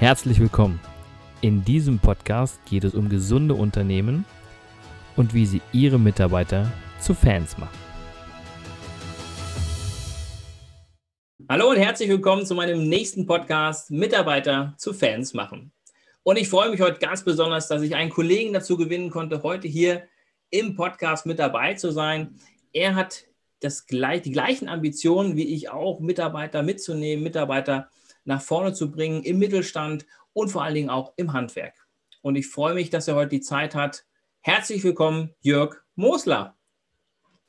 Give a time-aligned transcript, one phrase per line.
[0.00, 0.80] Herzlich willkommen.
[1.42, 4.24] In diesem Podcast geht es um gesunde Unternehmen
[5.14, 7.78] und wie sie ihre Mitarbeiter zu Fans machen.
[11.50, 15.70] Hallo und herzlich willkommen zu meinem nächsten Podcast Mitarbeiter zu Fans machen.
[16.22, 19.68] Und ich freue mich heute ganz besonders, dass ich einen Kollegen dazu gewinnen konnte, heute
[19.68, 20.04] hier
[20.48, 22.40] im Podcast mit dabei zu sein.
[22.72, 23.26] Er hat
[23.60, 27.90] das, die gleichen Ambitionen wie ich auch, Mitarbeiter mitzunehmen, Mitarbeiter
[28.24, 31.74] nach vorne zu bringen im Mittelstand und vor allen Dingen auch im Handwerk.
[32.22, 34.04] Und ich freue mich, dass er heute die Zeit hat.
[34.40, 36.56] Herzlich willkommen, Jörg Mosler.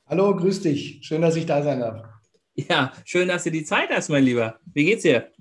[0.08, 1.00] Hallo, grüß dich.
[1.02, 2.04] Schön, dass ich da sein darf.
[2.54, 4.60] Ja, schön, dass du die Zeit hast, mein Lieber.
[4.74, 5.32] Wie geht's dir?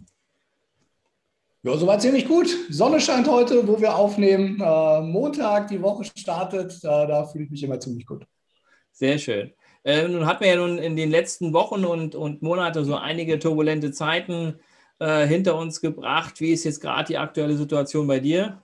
[1.63, 2.49] Ja, soweit ziemlich gut.
[2.71, 4.61] Sonne scheint heute, wo wir aufnehmen.
[4.61, 6.73] Äh, Montag, die Woche startet.
[6.83, 8.25] Äh, da fühle ich mich immer ziemlich gut.
[8.93, 9.53] Sehr schön.
[9.85, 13.39] Äh, nun hatten wir ja nun in den letzten Wochen und, und Monaten so einige
[13.39, 14.59] turbulente Zeiten
[15.01, 16.41] äh, hinter uns gebracht.
[16.41, 18.63] Wie ist jetzt gerade die aktuelle Situation bei dir?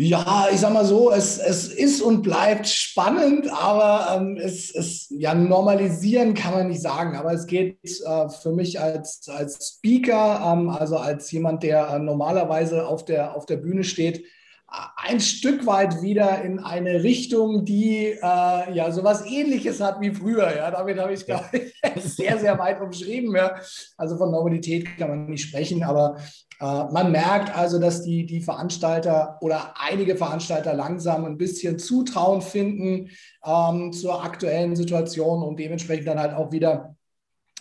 [0.00, 5.08] Ja, ich sag mal so, es, es ist und bleibt spannend, aber ähm, es, es
[5.10, 7.16] ja, normalisieren kann man nicht sagen.
[7.16, 11.98] Aber es geht äh, für mich als, als Speaker, ähm, also als jemand, der äh,
[11.98, 14.24] normalerweise auf der, auf der Bühne steht,
[14.96, 20.54] ein Stück weit wieder in eine Richtung, die äh, ja sowas ähnliches hat wie früher.
[20.54, 23.34] Ja, damit habe ich, glaube ich, sehr, sehr weit umschrieben.
[23.34, 23.58] Ja.
[23.96, 26.18] Also von Normalität kann man nicht sprechen, aber
[26.60, 32.42] äh, man merkt also, dass die, die Veranstalter oder einige Veranstalter langsam ein bisschen Zutrauen
[32.42, 33.10] finden
[33.46, 36.94] ähm, zur aktuellen Situation und dementsprechend dann halt auch wieder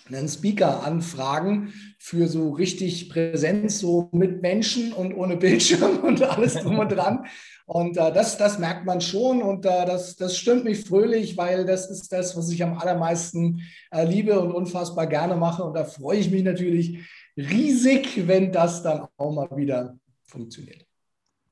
[0.09, 6.55] einen Speaker anfragen für so richtig Präsenz, so mit Menschen und ohne Bildschirm und alles
[6.55, 7.25] drum und dran.
[7.66, 11.66] Und äh, das, das merkt man schon und äh, das, das stimmt mich fröhlich, weil
[11.66, 15.64] das ist das, was ich am allermeisten äh, liebe und unfassbar gerne mache.
[15.64, 16.99] Und da freue ich mich natürlich
[17.36, 20.86] riesig, wenn das dann auch mal wieder funktioniert.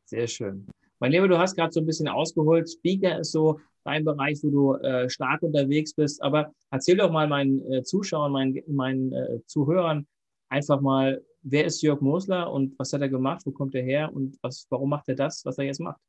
[0.06, 0.68] Sehr schön.
[1.00, 2.69] Mein Lieber, du hast gerade so ein bisschen ausgeholt.
[2.69, 6.22] Speaker ist so dein Bereich, wo du äh, stark unterwegs bist.
[6.22, 10.07] Aber erzähl doch mal meinen äh, Zuschauern, meinen, meinen äh, Zuhörern
[10.50, 14.12] einfach mal, wer ist Jörg Mosler und was hat er gemacht, wo kommt er her
[14.13, 16.00] und was, warum macht er das, was er jetzt macht?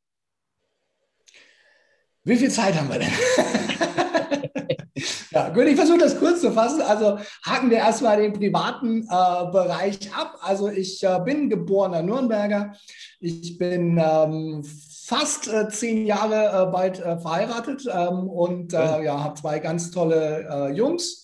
[2.23, 3.07] Wie viel Zeit haben wir denn?
[5.31, 6.81] ja, gut, ich versuche das kurz zu fassen.
[6.81, 10.37] Also haken wir erstmal den privaten äh, Bereich ab.
[10.41, 12.75] Also ich äh, bin geborener Nürnberger.
[13.21, 14.61] Ich bin ähm,
[15.07, 19.89] fast äh, zehn Jahre äh, bald äh, verheiratet ähm, und äh, ja, habe zwei ganz
[19.89, 21.23] tolle Jungs.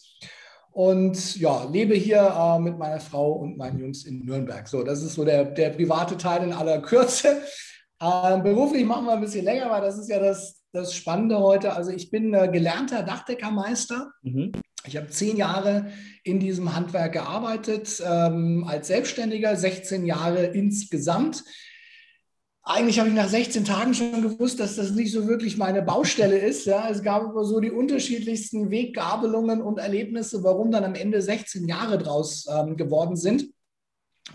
[0.72, 4.68] Und ja, lebe hier mit meiner Frau und meinen Jungs in Nürnberg.
[4.68, 7.42] So, das ist so der, der private Teil in aller Kürze.
[8.04, 11.74] Ähm, beruflich machen wir ein bisschen länger, weil das ist ja das, das Spannende heute.
[11.74, 14.12] Also ich bin äh, gelernter Dachdeckermeister.
[14.24, 14.52] Mhm.
[14.86, 15.88] Ich habe zehn Jahre
[16.24, 21.46] in diesem Handwerk gearbeitet, ähm, als Selbstständiger, 16 Jahre insgesamt.
[22.66, 26.38] Eigentlich habe ich nach 16 Tagen schon gewusst, dass das nicht so wirklich meine Baustelle
[26.38, 26.66] ist.
[26.66, 26.90] Ja.
[26.90, 31.98] Es gab aber so die unterschiedlichsten Weggabelungen und Erlebnisse, warum dann am Ende 16 Jahre
[31.98, 33.50] draus ähm, geworden sind.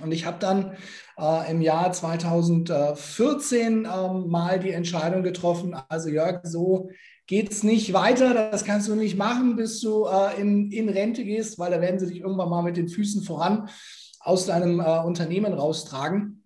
[0.03, 0.77] Und ich habe dann
[1.19, 6.91] äh, im Jahr 2014 ähm, mal die Entscheidung getroffen, also Jörg, so
[7.27, 11.25] geht es nicht weiter, das kannst du nicht machen, bis du äh, in, in Rente
[11.25, 13.71] gehst, weil da werden sie dich irgendwann mal mit den Füßen voran
[14.21, 16.38] aus deinem äh, Unternehmen raustragen.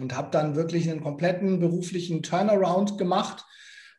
[0.00, 3.44] Und habe dann wirklich einen kompletten beruflichen Turnaround gemacht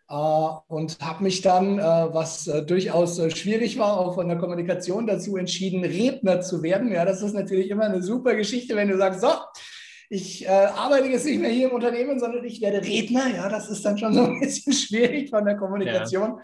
[0.08, 5.08] Uh, und habe mich dann, uh, was uh, durchaus schwierig war, auch von der Kommunikation
[5.08, 6.92] dazu entschieden, Redner zu werden.
[6.92, 9.30] Ja, das ist natürlich immer eine super Geschichte, wenn du sagst, so,
[10.12, 13.36] ich arbeite jetzt nicht mehr hier im Unternehmen, sondern ich werde Redner.
[13.36, 16.40] Ja, das ist dann schon so ein bisschen schwierig von der Kommunikation.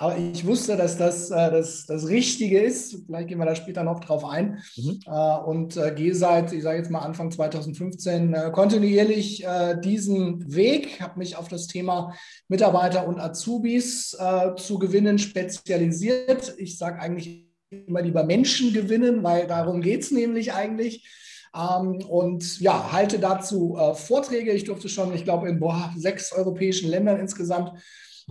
[0.00, 3.04] Aber ich wusste, dass das äh, das, das Richtige ist.
[3.04, 4.62] Vielleicht gehen wir da später noch drauf ein.
[4.76, 5.00] Mhm.
[5.04, 10.54] Äh, und äh, gehe seit, ich sage jetzt mal Anfang 2015, äh, kontinuierlich äh, diesen
[10.54, 12.14] Weg, habe mich auf das Thema
[12.46, 16.54] Mitarbeiter und Azubis äh, zu gewinnen spezialisiert.
[16.58, 21.08] Ich sage eigentlich immer lieber Menschen gewinnen, weil darum geht es nämlich eigentlich.
[21.56, 24.52] Ähm, und ja, halte dazu Vorträge.
[24.52, 27.72] Ich durfte schon, ich glaube, in boah, sechs europäischen Ländern insgesamt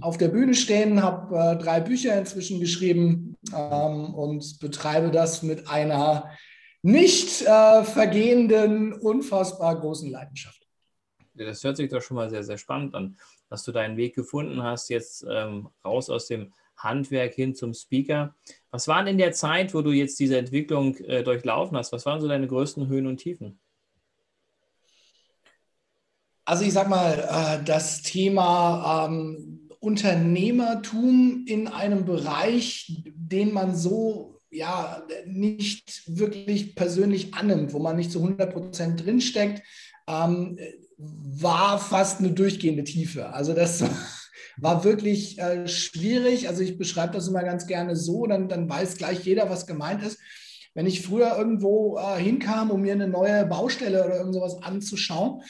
[0.02, 5.68] auf der Bühne stehen, habe äh, drei Bücher inzwischen geschrieben ähm, und betreibe das mit
[5.68, 6.30] einer
[6.84, 10.68] nicht äh, vergehenden, unfassbar großen Leidenschaft.
[11.34, 13.18] Das hört sich doch schon mal sehr, sehr spannend an,
[13.50, 18.36] dass du deinen Weg gefunden hast, jetzt ähm, raus aus dem Handwerk hin zum Speaker.
[18.72, 21.92] Was waren in der Zeit, wo du jetzt diese Entwicklung äh, durchlaufen hast?
[21.92, 23.60] Was waren so deine größten Höhen und Tiefen?
[26.46, 34.40] Also ich sag mal, äh, das Thema ähm, Unternehmertum in einem Bereich, den man so
[34.50, 39.62] ja nicht wirklich persönlich annimmt, wo man nicht zu 100 Prozent drinsteckt,
[40.08, 40.58] ähm,
[40.98, 43.34] war fast eine durchgehende Tiefe.
[43.34, 43.84] Also das
[44.58, 46.48] war wirklich äh, schwierig.
[46.48, 50.04] Also ich beschreibe das immer ganz gerne so, dann, dann weiß gleich jeder, was gemeint
[50.04, 50.20] ist.
[50.74, 55.42] Wenn ich früher irgendwo äh, hinkam, um mir eine neue Baustelle oder irgend sowas anzuschauen,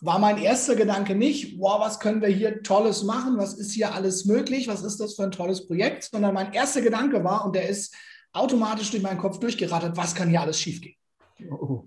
[0.00, 3.94] war mein erster Gedanke nicht, wow, was können wir hier Tolles machen, was ist hier
[3.94, 7.54] alles möglich, was ist das für ein tolles Projekt, sondern mein erster Gedanke war, und
[7.54, 7.94] der ist
[8.32, 10.96] automatisch durch meinen Kopf durchgerattert, was kann hier alles schiefgehen?
[11.50, 11.84] Oh.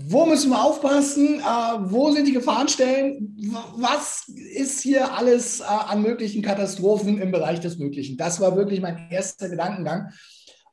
[0.00, 1.40] Wo müssen wir aufpassen?
[1.40, 1.42] Äh,
[1.90, 3.36] wo sind die Gefahrenstellen?
[3.76, 8.16] Was ist hier alles äh, an möglichen Katastrophen im Bereich des Möglichen?
[8.16, 10.12] Das war wirklich mein erster Gedankengang.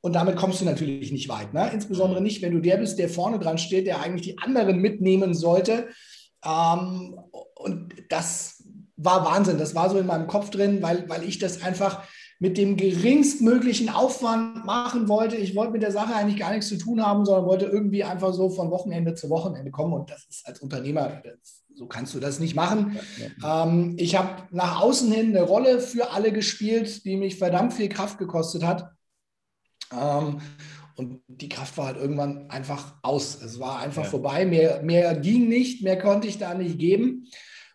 [0.01, 1.56] Und damit kommst du natürlich nicht weit.
[1.56, 1.72] Ne?
[1.74, 5.33] Insbesondere nicht, wenn du der bist, der vorne dran steht, der eigentlich die anderen mitnehmen
[5.33, 5.88] sollte.
[6.45, 7.19] Ähm,
[7.56, 8.63] und das
[8.97, 9.57] war Wahnsinn.
[9.57, 12.03] Das war so in meinem Kopf drin, weil, weil ich das einfach
[12.39, 15.36] mit dem geringstmöglichen Aufwand machen wollte.
[15.38, 18.33] Ich wollte mit der Sache eigentlich gar nichts zu tun haben, sondern wollte irgendwie einfach
[18.33, 19.94] so von Wochenende zu Wochenende kommen.
[19.94, 23.00] Und das ist als Unternehmer, das, so kannst du das nicht machen.
[23.44, 27.89] Ähm, ich habe nach außen hin eine Rolle für alle gespielt, die mich verdammt viel
[27.89, 28.89] Kraft gekostet hat.
[29.94, 30.41] Ähm,
[30.95, 33.42] und die Kraft war halt irgendwann einfach aus.
[33.42, 34.09] Es war einfach ja.
[34.09, 34.45] vorbei.
[34.45, 37.27] Mehr, mehr ging nicht, mehr konnte ich da nicht geben.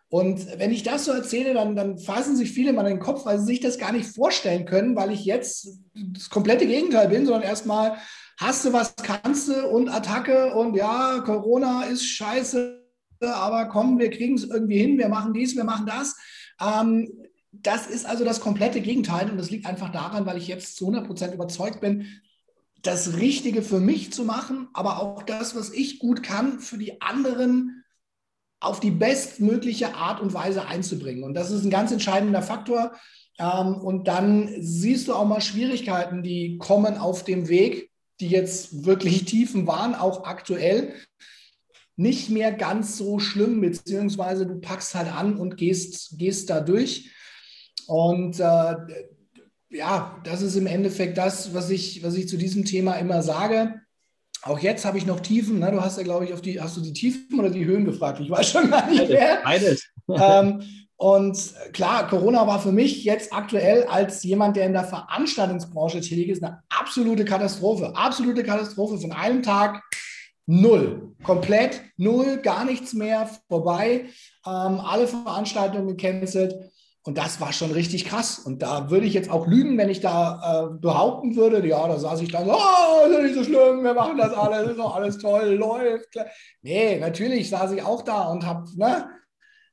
[0.08, 3.26] Und wenn ich das so erzähle, dann, dann fassen sich viele mal in den Kopf,
[3.26, 7.26] weil sie sich das gar nicht vorstellen können, weil ich jetzt das komplette Gegenteil bin,
[7.26, 7.96] sondern erstmal
[8.38, 12.82] hast du was, kannst du und Attacke und ja, Corona ist scheiße,
[13.20, 16.16] aber komm, wir kriegen es irgendwie hin, wir machen dies, wir machen das.
[16.60, 17.08] Ähm,
[17.52, 20.86] das ist also das komplette Gegenteil und das liegt einfach daran, weil ich jetzt zu
[20.86, 22.06] 100 Prozent überzeugt bin,
[22.82, 27.00] das Richtige für mich zu machen, aber auch das, was ich gut kann, für die
[27.00, 27.84] anderen
[28.60, 31.24] auf die bestmögliche Art und Weise einzubringen.
[31.24, 32.92] Und das ist ein ganz entscheidender Faktor.
[33.38, 37.90] Ähm, und dann siehst du auch mal Schwierigkeiten, die kommen auf dem Weg,
[38.20, 40.94] die jetzt wirklich Tiefen waren, auch aktuell.
[41.96, 47.10] Nicht mehr ganz so schlimm, beziehungsweise du packst halt an und gehst, gehst da durch.
[47.86, 48.74] Und äh,
[49.70, 53.80] ja, das ist im Endeffekt das, was ich, was ich zu diesem Thema immer sage.
[54.42, 55.58] Auch jetzt habe ich noch Tiefen.
[55.58, 55.70] Ne?
[55.70, 58.20] Du hast ja, glaube ich, auf die, hast du die Tiefen oder die Höhen gefragt?
[58.20, 59.40] Ich weiß schon gar nicht mehr.
[59.44, 59.86] Beides.
[60.08, 60.62] ähm,
[60.96, 66.28] und klar, Corona war für mich jetzt aktuell als jemand, der in der Veranstaltungsbranche tätig
[66.28, 67.92] ist, eine absolute Katastrophe.
[67.94, 68.98] Absolute Katastrophe.
[68.98, 69.82] Von einem Tag
[70.46, 71.14] null.
[71.22, 74.06] Komplett null, gar nichts mehr, vorbei.
[74.46, 76.54] Ähm, alle Veranstaltungen gecancelt.
[77.02, 78.38] Und das war schon richtig krass.
[78.38, 81.98] Und da würde ich jetzt auch lügen, wenn ich da äh, behaupten würde, ja, da
[81.98, 84.94] saß ich dann, oh, ist ja nicht so schlimm, wir machen das alles, ist doch
[84.94, 86.12] alles toll, läuft.
[86.12, 86.26] Klar.
[86.60, 89.08] Nee, natürlich saß ich auch da und habe, ne,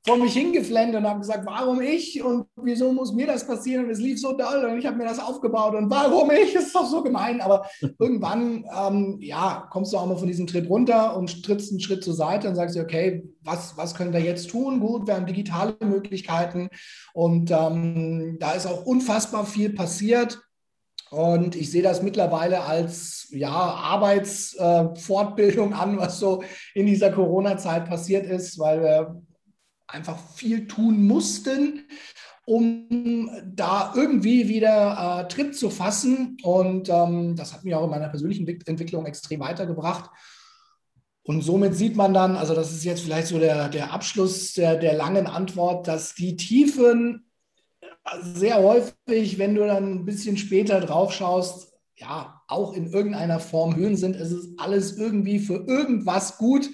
[0.08, 3.92] vor mich hingeflennt und habe gesagt, warum ich und wieso muss mir das passieren und
[3.92, 6.76] es lief so doll und ich habe mir das aufgebaut und warum ich, das ist
[6.76, 7.42] doch so gemein.
[7.42, 7.68] Aber
[8.00, 12.06] irgendwann, ähm, ja, kommst du auch mal von diesem Trip runter und trittst einen Schritt
[12.06, 14.80] zur Seite und sagst dir, okay, was, was können wir jetzt tun?
[14.80, 16.70] Gut, wir haben digitale Möglichkeiten
[17.14, 20.40] und ähm, da ist auch unfassbar viel passiert.
[21.10, 26.44] Und ich sehe das mittlerweile als ja, Arbeitsfortbildung äh, an, was so
[26.74, 29.22] in dieser Corona-Zeit passiert ist, weil wir
[29.88, 31.88] einfach viel tun mussten,
[32.46, 36.38] um da irgendwie wieder äh, Tritt zu fassen.
[36.44, 40.10] Und ähm, das hat mich auch in meiner persönlichen Entwicklung extrem weitergebracht.
[41.24, 44.78] Und somit sieht man dann, also das ist jetzt vielleicht so der, der Abschluss der,
[44.78, 47.26] der langen Antwort, dass die Tiefen
[48.22, 53.76] sehr häufig, wenn du dann ein bisschen später drauf schaust, ja, auch in irgendeiner Form
[53.76, 54.16] Höhen sind.
[54.16, 56.70] Es ist alles irgendwie für irgendwas gut.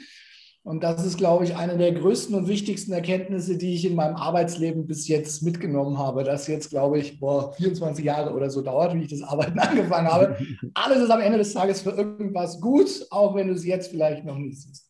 [0.64, 4.16] Und das ist, glaube ich, eine der größten und wichtigsten Erkenntnisse, die ich in meinem
[4.16, 6.24] Arbeitsleben bis jetzt mitgenommen habe.
[6.24, 10.08] Das jetzt, glaube ich, boah, 24 Jahre oder so dauert, wie ich das Arbeiten angefangen
[10.08, 10.38] habe.
[10.74, 14.24] Alles ist am Ende des Tages für irgendwas gut, auch wenn du es jetzt vielleicht
[14.24, 14.90] noch nicht siehst.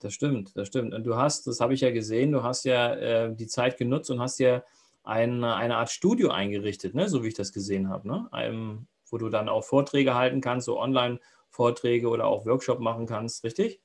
[0.00, 0.92] Das stimmt, das stimmt.
[0.92, 4.10] Und du hast, das habe ich ja gesehen, du hast ja äh, die Zeit genutzt
[4.10, 4.62] und hast ja
[5.04, 7.08] ein, eine Art Studio eingerichtet, ne?
[7.08, 8.28] so wie ich das gesehen habe, ne?
[8.30, 13.42] Einem, wo du dann auch Vorträge halten kannst, so Online-Vorträge oder auch Workshop machen kannst,
[13.42, 13.80] richtig?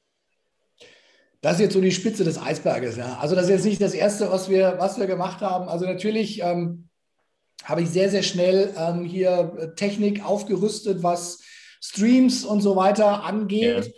[1.41, 2.97] Das ist jetzt so die Spitze des Eisberges.
[2.97, 3.17] Ja.
[3.19, 5.69] Also das ist jetzt nicht das Erste, was wir, was wir gemacht haben.
[5.69, 6.89] Also natürlich ähm,
[7.63, 11.41] habe ich sehr, sehr schnell ähm, hier Technik aufgerüstet, was
[11.81, 13.85] Streams und so weiter angeht.
[13.85, 13.91] Ja.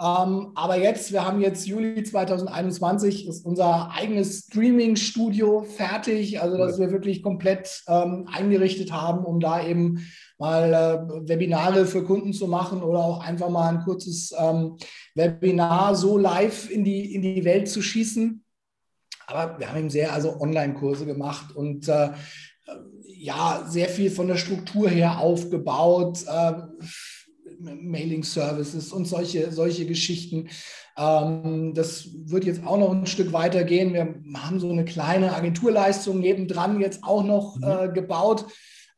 [0.00, 6.40] Ähm, aber jetzt, wir haben jetzt Juli 2021, ist unser eigenes Streaming-Studio fertig.
[6.40, 10.06] Also, dass wir wirklich komplett ähm, eingerichtet haben, um da eben
[10.38, 14.78] mal äh, Webinare für Kunden zu machen oder auch einfach mal ein kurzes ähm,
[15.14, 18.42] Webinar so live in die, in die Welt zu schießen.
[19.26, 22.08] Aber wir haben eben sehr also Online-Kurse gemacht und äh,
[23.04, 26.24] ja sehr viel von der Struktur her aufgebaut.
[26.26, 26.52] Äh,
[27.60, 30.48] Mailing Services und solche, solche Geschichten.
[30.96, 33.92] Ähm, das wird jetzt auch noch ein Stück weiter gehen.
[33.94, 37.64] Wir haben so eine kleine Agenturleistung nebendran jetzt auch noch mhm.
[37.64, 38.46] äh, gebaut.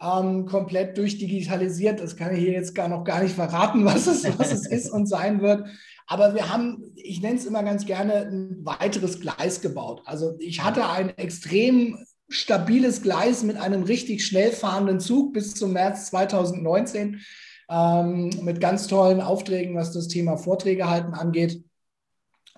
[0.01, 2.01] Ähm, komplett durchdigitalisiert.
[2.01, 4.91] Das kann ich hier jetzt gar noch gar nicht verraten, was es, was es ist
[4.91, 5.67] und sein wird.
[6.07, 10.03] Aber wir haben, ich nenne es immer ganz gerne, ein weiteres Gleis gebaut.
[10.05, 11.97] Also ich hatte ein extrem
[12.29, 17.21] stabiles Gleis mit einem richtig schnell fahrenden Zug bis zum März 2019
[17.73, 21.65] ähm, mit ganz tollen Aufträgen, was das Thema Vorträge halten angeht.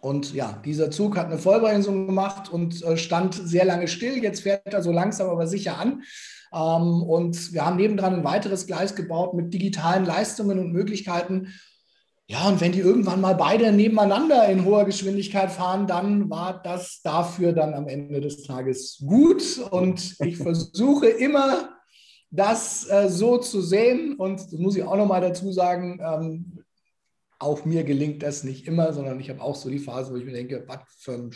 [0.00, 4.23] Und ja, dieser Zug hat eine Vollbremsung gemacht und äh, stand sehr lange still.
[4.23, 6.02] Jetzt fährt er so langsam aber sicher an.
[6.52, 11.54] Ähm, und wir haben nebendran ein weiteres Gleis gebaut mit digitalen Leistungen und Möglichkeiten.
[12.26, 17.00] Ja, und wenn die irgendwann mal beide nebeneinander in hoher Geschwindigkeit fahren, dann war das
[17.02, 19.59] dafür dann am Ende des Tages gut.
[19.71, 21.74] Und ich versuche immer
[22.34, 24.16] das äh, so zu sehen.
[24.16, 26.64] Und das muss ich auch nochmal dazu sagen, ähm,
[27.38, 30.24] auch mir gelingt das nicht immer, sondern ich habe auch so die Phase, wo ich
[30.24, 31.34] mir denke, was für ein,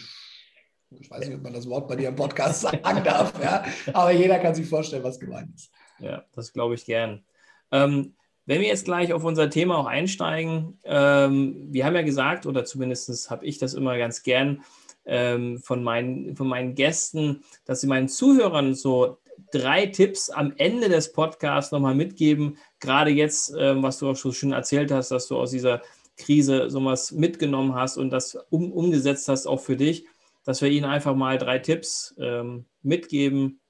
[0.90, 3.64] ich weiß nicht, ob man das Wort bei dir im Podcast sagen darf, ja?
[3.92, 5.70] aber jeder kann sich vorstellen, was gemeint ist.
[5.98, 7.24] Ja, das glaube ich gern.
[7.70, 8.14] Ähm,
[8.46, 12.64] wenn wir jetzt gleich auf unser Thema auch einsteigen, ähm, wir haben ja gesagt, oder
[12.64, 14.62] zumindest habe ich das immer ganz gern
[15.04, 19.18] ähm, von, meinen, von meinen Gästen, dass sie meinen Zuhörern so
[19.52, 22.58] drei Tipps am Ende des Podcasts nochmal mitgeben.
[22.80, 25.82] Gerade jetzt, ähm, was du auch schon schön erzählt hast, dass du aus dieser
[26.16, 30.06] Krise sowas mitgenommen hast und das um, umgesetzt hast, auch für dich,
[30.44, 33.60] dass wir ihnen einfach mal drei Tipps ähm, mitgeben,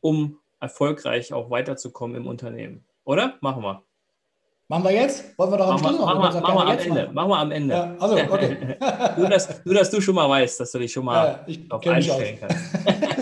[0.00, 2.84] um erfolgreich auch weiterzukommen im Unternehmen.
[3.04, 3.38] Oder?
[3.40, 3.82] Machen wir.
[4.70, 5.38] Machen wir jetzt?
[5.38, 6.18] Wollen wir doch am Schluss machen?
[6.18, 7.02] Machen wir, machen wir am Ende.
[7.02, 7.14] Machen.
[7.14, 7.74] machen wir am Ende.
[7.74, 8.76] Ja, also, okay.
[9.16, 11.86] nur, dass, nur, dass du schon mal weißt, dass du dich schon mal ja, auf
[11.86, 13.16] einstellen kannst.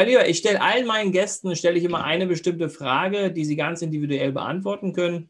[0.00, 3.54] Mein Lieber, ich stelle allen meinen Gästen stelle ich immer eine bestimmte Frage, die sie
[3.54, 5.28] ganz individuell beantworten können.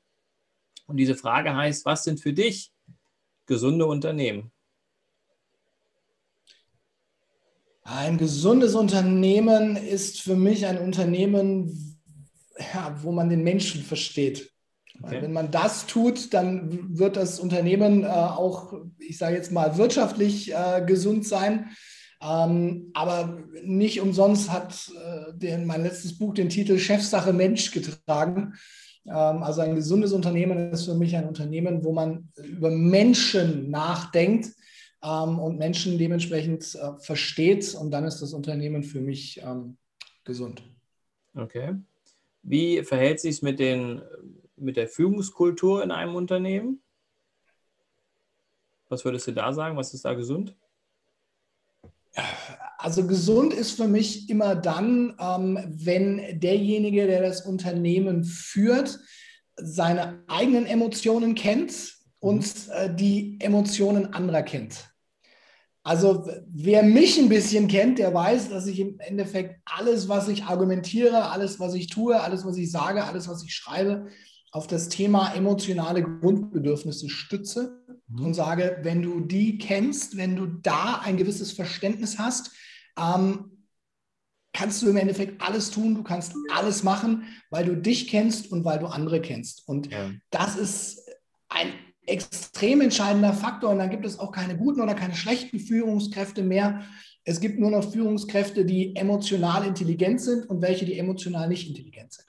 [0.87, 2.71] Und diese Frage heißt: Was sind für dich
[3.47, 4.53] gesunde Unternehmen?
[7.83, 12.01] Ein gesundes Unternehmen ist für mich ein Unternehmen,
[12.73, 14.53] ja, wo man den Menschen versteht.
[15.03, 15.21] Okay.
[15.21, 20.55] Wenn man das tut, dann wird das Unternehmen äh, auch, ich sage jetzt mal, wirtschaftlich
[20.55, 21.71] äh, gesund sein.
[22.23, 28.55] Ähm, aber nicht umsonst hat äh, den, mein letztes Buch den Titel Chefsache Mensch getragen.
[29.07, 34.51] Ähm, also ein gesundes Unternehmen ist für mich ein Unternehmen, wo man über Menschen nachdenkt
[35.03, 37.75] ähm, und Menschen dementsprechend äh, versteht.
[37.75, 39.79] Und dann ist das Unternehmen für mich ähm,
[40.25, 40.63] gesund.
[41.35, 41.75] Okay.
[42.43, 43.61] Wie verhält sich es mit,
[44.57, 46.83] mit der Führungskultur in einem Unternehmen?
[48.89, 49.77] Was würdest du da sagen?
[49.77, 50.57] Was ist da gesund?
[52.79, 58.99] Also gesund ist für mich immer dann, ähm, wenn derjenige, der das Unternehmen führt,
[59.57, 62.73] seine eigenen Emotionen kennt und mhm.
[62.73, 64.91] äh, die Emotionen anderer kennt.
[65.83, 70.45] Also wer mich ein bisschen kennt, der weiß, dass ich im Endeffekt alles, was ich
[70.45, 74.09] argumentiere, alles, was ich tue, alles, was ich sage, alles, was ich schreibe,
[74.51, 78.27] auf das Thema emotionale Grundbedürfnisse stütze mhm.
[78.27, 82.51] und sage, wenn du die kennst, wenn du da ein gewisses Verständnis hast,
[82.99, 83.67] ähm,
[84.53, 88.65] kannst du im Endeffekt alles tun, du kannst alles machen, weil du dich kennst und
[88.65, 89.67] weil du andere kennst.
[89.69, 90.11] Und ja.
[90.31, 91.09] das ist
[91.49, 91.73] ein
[92.07, 93.71] extrem entscheidender Faktor.
[93.71, 96.83] Und dann gibt es auch keine guten oder keine schlechten Führungskräfte mehr.
[97.25, 102.13] Es gibt nur noch Führungskräfte, die emotional intelligent sind und welche, die emotional nicht intelligent
[102.13, 102.27] sind.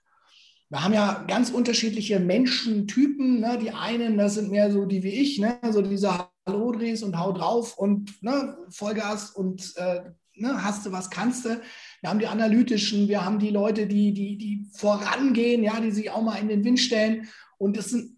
[0.71, 3.41] Wir haben ja ganz unterschiedliche Menschentypen.
[3.41, 3.59] Ne?
[3.61, 5.59] Die einen, das sind mehr so die wie ich, ne?
[5.69, 8.57] so diese Hallo und hau drauf und ne?
[8.69, 9.99] Vollgas und äh,
[10.35, 10.63] ne?
[10.63, 11.61] hast du was, kannst du.
[11.99, 16.09] Wir haben die analytischen, wir haben die Leute, die, die, die vorangehen, ja, die sich
[16.09, 17.27] auch mal in den Wind stellen.
[17.57, 18.15] Und es sind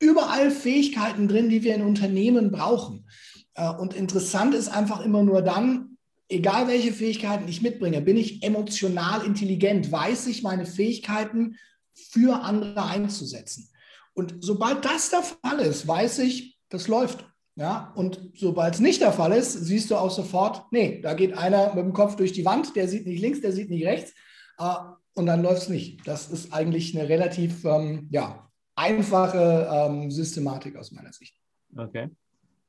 [0.00, 3.06] überall Fähigkeiten drin, die wir in Unternehmen brauchen.
[3.54, 5.96] Äh, und interessant ist einfach immer nur dann,
[6.28, 11.54] egal welche Fähigkeiten ich mitbringe, bin ich emotional intelligent, weiß ich meine Fähigkeiten
[11.94, 13.68] für andere einzusetzen.
[14.14, 17.26] Und sobald das der Fall ist, weiß ich, das läuft.
[17.56, 21.38] Ja, und sobald es nicht der Fall ist, siehst du auch sofort, nee, da geht
[21.38, 24.12] einer mit dem Kopf durch die Wand, der sieht nicht links, der sieht nicht rechts
[24.58, 24.74] äh,
[25.14, 26.06] und dann läuft es nicht.
[26.06, 31.36] Das ist eigentlich eine relativ ähm, ja, einfache ähm, Systematik aus meiner Sicht.
[31.76, 32.10] Okay.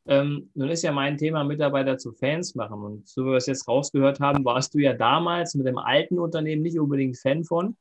[0.08, 2.80] Ähm, nun ist ja mein Thema Mitarbeiter zu Fans machen.
[2.84, 6.20] Und so wie wir es jetzt rausgehört haben, warst du ja damals mit dem alten
[6.20, 7.76] Unternehmen nicht unbedingt Fan von.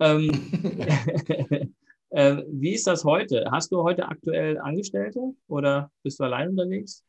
[0.00, 0.30] Ähm,
[2.10, 3.46] äh, wie ist das heute?
[3.50, 7.04] Hast du heute aktuell Angestellte oder bist du allein unterwegs?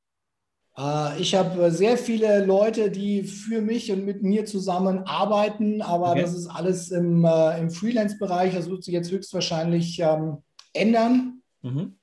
[0.77, 6.11] Äh, ich habe sehr viele Leute, die für mich und mit mir zusammen arbeiten, aber
[6.11, 6.21] okay.
[6.21, 8.53] das ist alles im, äh, im Freelance-Bereich.
[8.53, 10.37] Das wird sich jetzt höchstwahrscheinlich ähm,
[10.73, 11.97] ändern mhm.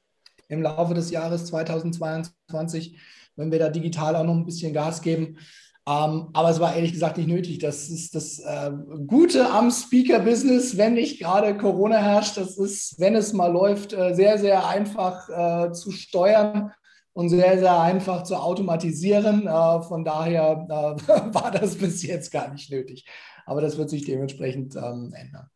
[0.48, 2.98] im Laufe des Jahres 2022,
[3.36, 5.38] wenn wir da digital auch noch ein bisschen Gas geben.
[5.84, 7.58] Ähm, aber es war ehrlich gesagt nicht nötig.
[7.58, 8.70] Das ist das äh,
[9.06, 12.36] Gute am Speaker-Business, wenn nicht gerade Corona herrscht.
[12.36, 16.72] Das ist, wenn es mal läuft, äh, sehr, sehr einfach äh, zu steuern
[17.14, 19.48] und sehr, sehr einfach zu automatisieren.
[19.48, 23.04] Äh, von daher äh, war das bis jetzt gar nicht nötig.
[23.44, 25.50] Aber das wird sich dementsprechend ähm, ändern.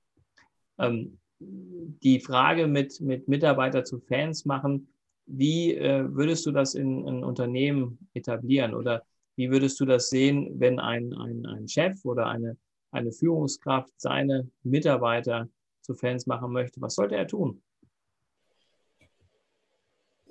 [0.79, 4.89] Ähm, die Frage mit, mit Mitarbeiter zu Fans machen,
[5.27, 8.75] wie äh, würdest du das in ein Unternehmen etablieren?
[8.75, 9.05] Oder
[9.37, 12.57] wie würdest du das sehen, wenn ein, ein, ein Chef oder eine,
[12.91, 15.49] eine Führungskraft seine Mitarbeiter
[15.83, 16.81] zu Fans machen möchte?
[16.81, 17.63] Was sollte er tun?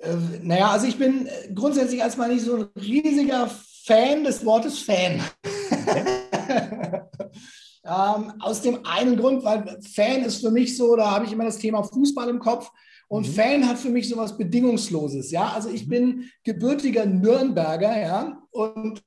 [0.00, 3.48] Äh, naja, also ich bin grundsätzlich erstmal nicht so ein riesiger
[3.84, 5.22] Fan des Wortes Fan.
[7.84, 11.44] ähm, aus dem einen Grund, weil Fan ist für mich so, da habe ich immer
[11.44, 12.70] das Thema Fußball im Kopf.
[13.08, 13.32] Und mhm.
[13.32, 15.48] Fan hat für mich so was Bedingungsloses, ja.
[15.48, 15.90] Also ich mhm.
[15.90, 19.02] bin gebürtiger Nürnberger, ja, und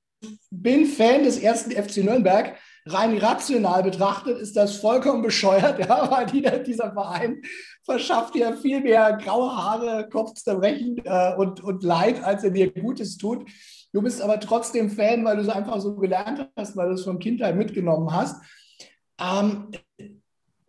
[0.51, 2.55] bin Fan des ersten FC Nürnberg.
[2.85, 7.41] Rein rational betrachtet ist das vollkommen bescheuert, ja, weil dieser, dieser Verein
[7.83, 13.17] verschafft dir viel mehr graue Haare, Kopfzerbrechen äh, und, und Leid, als er dir Gutes
[13.17, 13.49] tut.
[13.91, 17.03] Du bist aber trotzdem Fan, weil du es einfach so gelernt hast, weil du es
[17.03, 18.41] von Kindheit mitgenommen hast.
[19.19, 19.71] Ähm,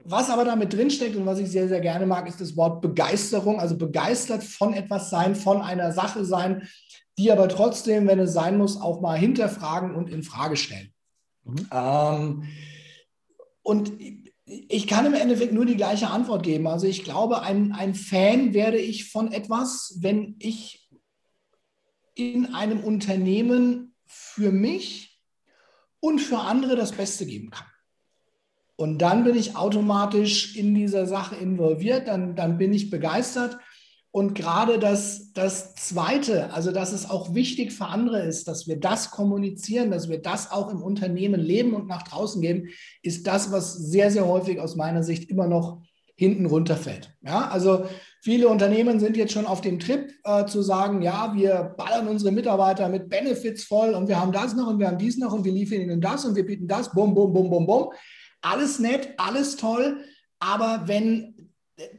[0.05, 3.61] was aber damit drinsteckt und was ich sehr, sehr gerne mag, ist das Wort Begeisterung,
[3.61, 6.69] also begeistert von etwas sein, von einer Sache sein,
[7.19, 10.93] die aber trotzdem, wenn es sein muss, auch mal hinterfragen und in Frage stellen.
[11.45, 11.69] Mhm.
[11.73, 12.49] Ähm,
[13.63, 13.93] und
[14.47, 16.67] ich kann im Endeffekt nur die gleiche Antwort geben.
[16.67, 20.89] Also ich glaube, ein, ein Fan werde ich von etwas, wenn ich
[22.15, 25.21] in einem Unternehmen für mich
[26.01, 27.67] und für andere das Beste geben kann.
[28.81, 33.59] Und dann bin ich automatisch in dieser Sache involviert, dann, dann bin ich begeistert.
[34.11, 38.81] Und gerade das, das Zweite, also dass es auch wichtig für andere ist, dass wir
[38.81, 42.69] das kommunizieren, dass wir das auch im Unternehmen leben und nach draußen geben,
[43.03, 45.83] ist das, was sehr, sehr häufig aus meiner Sicht immer noch
[46.17, 47.15] hinten runterfällt.
[47.21, 47.85] Ja, also
[48.23, 52.33] viele Unternehmen sind jetzt schon auf dem Trip äh, zu sagen, ja, wir ballern unsere
[52.33, 55.45] Mitarbeiter mit Benefits voll und wir haben das noch und wir haben dies noch und
[55.45, 57.91] wir liefern ihnen das und wir bieten das, bum, bum, bum, bum, bum.
[58.43, 60.05] Alles nett, alles toll,
[60.39, 61.51] aber wenn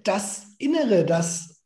[0.04, 1.62] das Innere, das,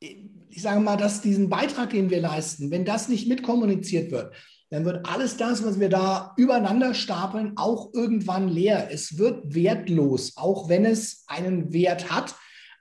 [0.00, 4.34] ich sage mal, dass diesen Beitrag, den wir leisten, wenn das nicht mitkommuniziert wird,
[4.70, 8.88] dann wird alles das, was wir da übereinander stapeln, auch irgendwann leer.
[8.90, 12.34] Es wird wertlos, auch wenn es einen Wert hat,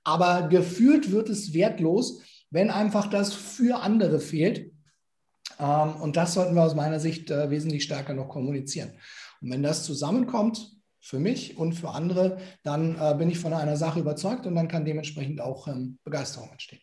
[0.06, 4.72] aber gefühlt wird es wertlos, wenn einfach das für andere fehlt.
[5.60, 8.92] Ähm, und das sollten wir aus meiner Sicht äh, wesentlich stärker noch kommunizieren.
[9.42, 10.72] Und wenn das zusammenkommt,
[11.02, 14.68] für mich und für andere, dann äh, bin ich von einer Sache überzeugt und dann
[14.68, 16.80] kann dementsprechend auch ähm, Begeisterung entstehen.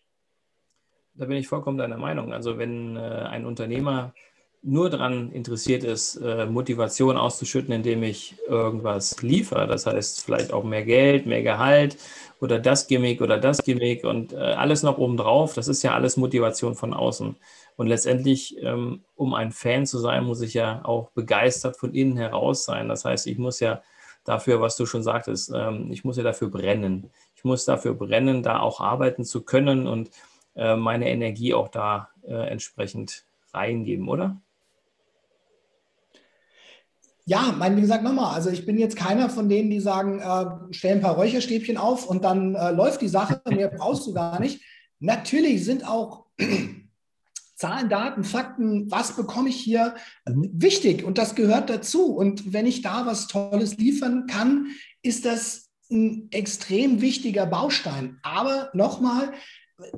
[1.14, 2.32] Da bin ich vollkommen deiner Meinung.
[2.32, 4.12] Also wenn äh, ein Unternehmer
[4.62, 10.64] nur daran interessiert ist, äh, Motivation auszuschütten, indem ich irgendwas liefere, das heißt vielleicht auch
[10.64, 11.96] mehr Geld, mehr Gehalt
[12.40, 16.16] oder das Gimmick oder das Gimmick und äh, alles noch obendrauf, das ist ja alles
[16.16, 17.36] Motivation von außen.
[17.76, 22.16] Und letztendlich, ähm, um ein Fan zu sein, muss ich ja auch begeistert von innen
[22.16, 22.88] heraus sein.
[22.88, 23.80] Das heißt, ich muss ja
[24.28, 25.52] dafür, was du schon sagtest.
[25.54, 27.10] Ähm, ich muss ja dafür brennen.
[27.34, 30.10] Ich muss dafür brennen, da auch arbeiten zu können und
[30.54, 34.40] äh, meine Energie auch da äh, entsprechend reingeben, oder?
[37.24, 40.72] Ja, mein, wie gesagt, nochmal, also ich bin jetzt keiner von denen, die sagen, äh,
[40.72, 44.40] stell ein paar Räucherstäbchen auf und dann äh, läuft die Sache, mehr brauchst du gar
[44.40, 44.62] nicht.
[44.98, 46.24] Natürlich sind auch
[47.58, 49.96] Zahlen, Daten, Fakten, was bekomme ich hier
[50.28, 50.48] mhm.
[50.54, 52.14] wichtig und das gehört dazu.
[52.14, 54.68] Und wenn ich da was Tolles liefern kann,
[55.02, 58.18] ist das ein extrem wichtiger Baustein.
[58.22, 59.32] Aber nochmal,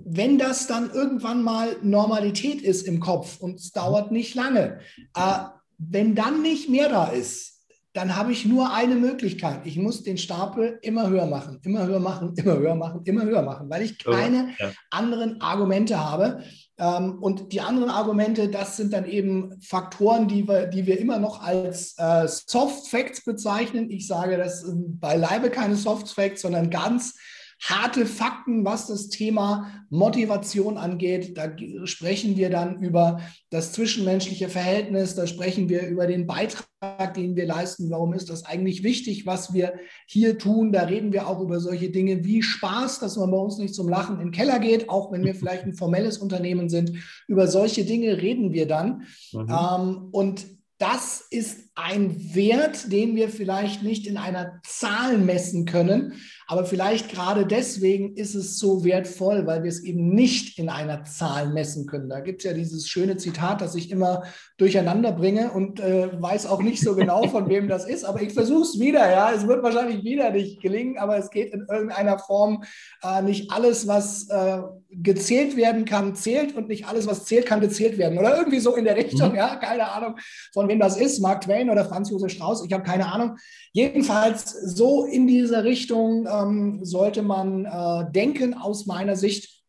[0.05, 4.81] wenn das dann irgendwann mal Normalität ist im Kopf und es dauert nicht lange,
[5.15, 5.39] äh,
[5.77, 7.61] wenn dann nicht mehr da ist,
[7.93, 9.67] dann habe ich nur eine Möglichkeit.
[9.67, 13.43] Ich muss den Stapel immer höher machen, immer höher machen, immer höher machen, immer höher
[13.43, 14.71] machen, weil ich keine ja.
[14.91, 16.45] anderen Argumente habe.
[16.81, 21.19] Ähm, und die anderen Argumente, das sind dann eben Faktoren, die wir, die wir immer
[21.19, 23.91] noch als äh, Soft Facts bezeichnen.
[23.91, 27.19] Ich sage, das sind beileibe keine Soft Facts, sondern ganz
[27.61, 31.37] harte Fakten, was das Thema Motivation angeht.
[31.37, 31.53] Da
[31.85, 33.21] sprechen wir dann über
[33.51, 37.91] das zwischenmenschliche Verhältnis, da sprechen wir über den Beitrag, den wir leisten.
[37.91, 39.75] Warum ist das eigentlich wichtig, was wir
[40.07, 40.73] hier tun?
[40.73, 43.89] Da reden wir auch über solche Dinge wie Spaß, dass man bei uns nicht zum
[43.89, 46.93] Lachen in den Keller geht, auch wenn wir vielleicht ein formelles Unternehmen sind.
[47.29, 49.03] Über solche Dinge reden wir dann.
[49.33, 49.49] Mhm.
[49.51, 50.47] Ähm, und
[50.81, 56.15] das ist ein Wert, den wir vielleicht nicht in einer Zahl messen können,
[56.51, 61.05] aber vielleicht gerade deswegen ist es so wertvoll, weil wir es eben nicht in einer
[61.05, 62.09] Zahl messen können.
[62.09, 64.25] Da gibt es ja dieses schöne Zitat, das ich immer
[64.59, 68.33] durcheinander bringe und äh, weiß auch nicht so genau, von wem das ist, aber ich
[68.33, 69.09] versuche es wieder.
[69.09, 72.65] Ja, es wird wahrscheinlich wieder nicht gelingen, aber es geht in irgendeiner Form
[73.05, 77.61] äh, nicht alles, was äh, gezählt werden kann, zählt und nicht alles, was zählt, kann
[77.61, 78.19] gezählt werden.
[78.19, 79.37] Oder irgendwie so in der Richtung, mhm.
[79.37, 80.17] ja, keine Ahnung,
[80.53, 83.37] von wem das ist, Mark Twain oder Franz Josef Strauß, ich habe keine Ahnung.
[83.73, 89.63] Jedenfalls so in diese Richtung ähm, sollte man äh, denken aus meiner Sicht.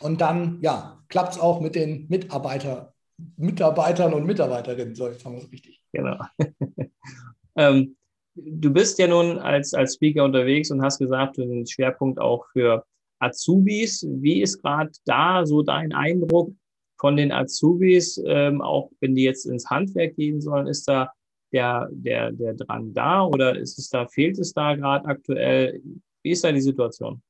[0.00, 2.92] Und dann, ja, klappt es auch mit den Mitarbeiter,
[3.36, 4.94] Mitarbeitern und Mitarbeiterinnen.
[4.94, 5.80] So, jetzt haben wir es richtig.
[5.92, 6.18] Genau.
[7.56, 7.96] ähm,
[8.34, 12.18] du bist ja nun als, als Speaker unterwegs und hast gesagt, du hast einen Schwerpunkt
[12.18, 12.84] auch für
[13.18, 14.06] Azubis.
[14.08, 16.52] Wie ist gerade da so dein Eindruck
[16.98, 20.66] von den Azubis, ähm, auch wenn die jetzt ins Handwerk gehen sollen?
[20.66, 21.12] Ist da
[21.52, 25.80] der, der, der Drang da oder ist es da, fehlt es da gerade aktuell?
[26.22, 27.22] Wie ist da die Situation?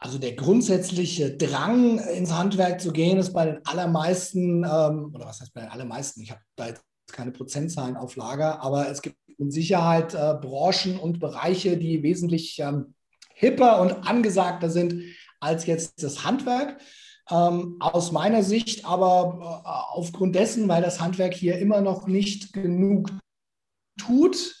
[0.00, 5.40] Also der grundsätzliche Drang, ins Handwerk zu gehen, ist bei den allermeisten, ähm, oder was
[5.40, 9.16] heißt bei den allermeisten, ich habe da jetzt keine Prozentzahlen auf Lager, aber es gibt
[9.38, 12.94] mit Sicherheit äh, Branchen und Bereiche, die wesentlich ähm,
[13.38, 15.02] hipper und angesagter sind
[15.40, 16.80] als jetzt das Handwerk.
[17.30, 22.52] Ähm, aus meiner Sicht aber äh, aufgrund dessen, weil das Handwerk hier immer noch nicht
[22.52, 23.10] genug
[23.98, 24.54] tut,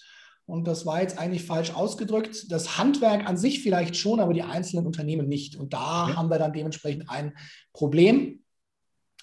[0.46, 4.42] und das war jetzt eigentlich falsch ausgedrückt, das Handwerk an sich vielleicht schon, aber die
[4.42, 5.56] einzelnen Unternehmen nicht.
[5.56, 6.16] Und da ja.
[6.16, 7.36] haben wir dann dementsprechend ein
[7.74, 8.42] Problem,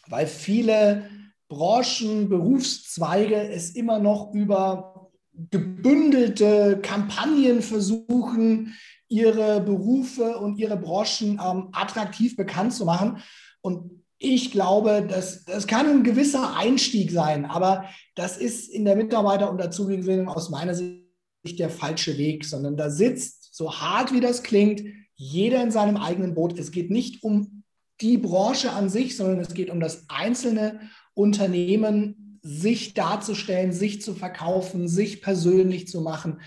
[0.05, 1.09] weil viele
[1.47, 8.75] Branchen, Berufszweige es immer noch über gebündelte Kampagnen versuchen,
[9.15, 13.19] ihre Berufe und ihre Branchen ähm, attraktiv bekannt zu machen.
[13.61, 18.97] Und ich glaube, das, das kann ein gewisser Einstieg sein, aber das ist in der
[18.97, 24.19] Mitarbeiter- und Azubi-Gewinnung aus meiner Sicht der falsche Weg, sondern da sitzt, so hart wie
[24.19, 24.83] das klingt,
[25.15, 26.59] jeder in seinem eigenen Boot.
[26.59, 27.63] Es geht nicht um
[28.01, 30.81] die Branche an sich, sondern es geht um das einzelne
[31.13, 36.41] Unternehmen, sich darzustellen, sich zu verkaufen, sich persönlich zu machen.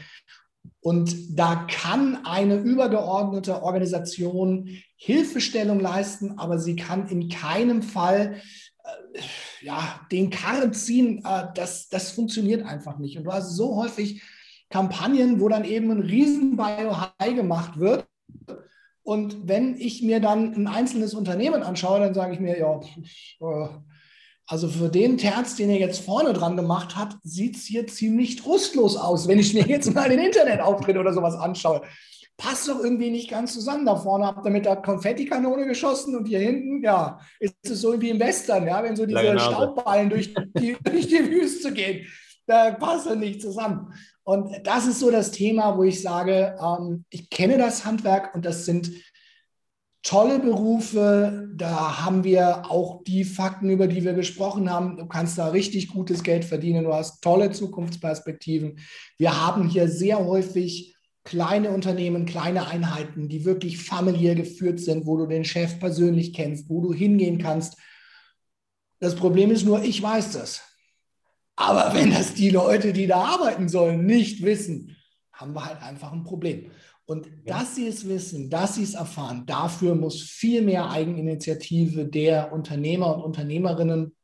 [0.80, 8.40] Und da kann eine übergeordnete Organisation Hilfestellung leisten, aber sie kann in keinem Fall
[8.84, 9.20] äh,
[9.60, 11.24] ja, den Karren ziehen.
[11.24, 13.18] Äh, das, das funktioniert einfach nicht.
[13.18, 14.22] Und du hast so häufig
[14.70, 18.06] Kampagnen, wo dann eben ein riesen Bio-High gemacht wird.
[19.02, 22.78] Und wenn ich mir dann ein einzelnes Unternehmen anschaue, dann sage ich mir, ja,
[23.40, 23.68] äh,
[24.48, 28.37] also für den Terz, den er jetzt vorne dran gemacht hat, sieht es hier ziemlich
[28.37, 31.82] trostlos aus, wenn ich mir jetzt mal den Internetauftritt oder sowas anschaue.
[32.38, 33.84] Passt doch irgendwie nicht ganz zusammen.
[33.84, 38.00] Da vorne habt ihr mit der Konfettikanone geschossen und hier hinten, ja, ist es so
[38.00, 39.38] wie im Western, ja, wenn so diese.
[39.38, 42.06] Staubballen durch die, durch die Wüste gehen.
[42.46, 43.92] Da passt er nicht zusammen.
[44.22, 48.46] Und das ist so das Thema, wo ich sage, ähm, ich kenne das Handwerk und
[48.46, 48.90] das sind
[50.08, 51.50] tolle Berufe.
[51.54, 54.96] Da haben wir auch die Fakten, über die wir gesprochen haben.
[54.96, 56.84] Du kannst da richtig gutes Geld verdienen.
[56.84, 58.78] Du hast tolle Zukunftsperspektiven.
[59.18, 65.18] Wir haben hier sehr häufig kleine Unternehmen, kleine Einheiten, die wirklich familiär geführt sind, wo
[65.18, 67.76] du den Chef persönlich kennst, wo du hingehen kannst.
[69.00, 70.62] Das Problem ist nur, ich weiß das.
[71.54, 74.96] Aber wenn das die Leute, die da arbeiten sollen, nicht wissen,
[75.32, 76.70] haben wir halt einfach ein Problem.
[77.08, 77.58] Und ja.
[77.58, 83.16] dass sie es wissen, dass sie es erfahren, dafür muss viel mehr Eigeninitiative der Unternehmer
[83.16, 84.14] und Unternehmerinnen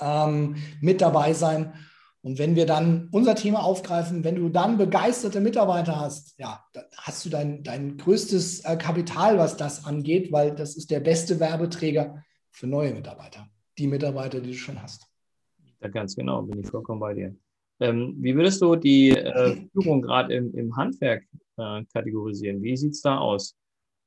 [0.00, 1.74] ähm, mit dabei sein.
[2.22, 6.86] Und wenn wir dann unser Thema aufgreifen, wenn du dann begeisterte Mitarbeiter hast, ja, dann
[6.96, 11.38] hast du dein, dein größtes äh, Kapital, was das angeht, weil das ist der beste
[11.38, 13.46] Werbeträger für neue Mitarbeiter,
[13.78, 15.06] die Mitarbeiter, die du schon hast.
[15.80, 17.36] Ja, ganz genau, bin ich vollkommen bei dir.
[17.78, 21.24] Ähm, wie würdest du die äh, Führung gerade im, im Handwerk
[21.56, 22.62] äh, kategorisieren?
[22.62, 23.56] Wie sieht es da aus?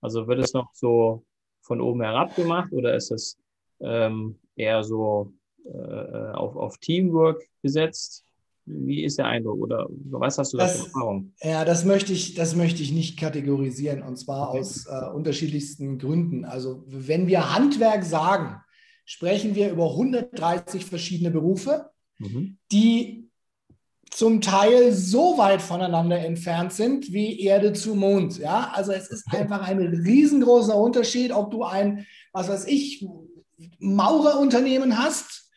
[0.01, 1.23] Also wird es noch so
[1.61, 3.37] von oben herab gemacht oder ist es
[3.79, 5.33] ähm, eher so
[5.65, 8.23] äh, auf, auf Teamwork gesetzt?
[8.65, 11.33] Wie ist der Eindruck oder was hast du da für Erfahrung?
[11.41, 14.59] Ja, das möchte ich, das möchte ich nicht kategorisieren und zwar okay.
[14.59, 16.43] aus äh, unterschiedlichsten Gründen.
[16.43, 18.61] Also wenn wir Handwerk sagen,
[19.05, 22.57] sprechen wir über 130 verschiedene Berufe, mhm.
[22.71, 23.26] die
[24.11, 28.37] zum Teil so weit voneinander entfernt sind wie Erde zu Mond.
[28.37, 33.05] Ja, also es ist einfach ein riesengroßer Unterschied, ob du ein, was weiß ich,
[33.79, 35.49] Maurerunternehmen hast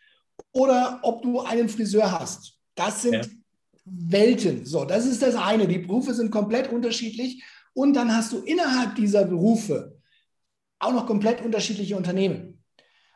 [0.52, 2.58] oder ob du einen Friseur hast.
[2.74, 3.22] Das sind ja.
[3.84, 4.64] Welten.
[4.64, 5.66] So, das ist das eine.
[5.66, 9.96] Die Berufe sind komplett unterschiedlich und dann hast du innerhalb dieser Berufe
[10.78, 12.49] auch noch komplett unterschiedliche Unternehmen.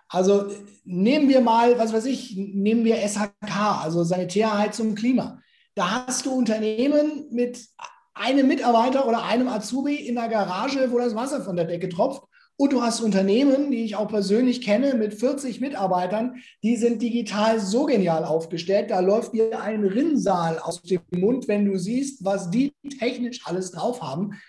[0.09, 0.47] Also
[0.85, 5.41] nehmen wir mal, was weiß ich, nehmen wir SHK, also Sanitärheizung Klima.
[5.75, 7.67] Da hast du Unternehmen mit
[8.15, 12.23] einem Mitarbeiter oder einem Azubi in der Garage, wo das Wasser von der Decke tropft.
[12.57, 17.59] Und du hast Unternehmen, die ich auch persönlich kenne, mit 40 Mitarbeitern, die sind digital
[17.59, 22.51] so genial aufgestellt, da läuft dir ein Rinnsal aus dem Mund, wenn du siehst, was
[22.51, 24.41] die technisch alles drauf haben.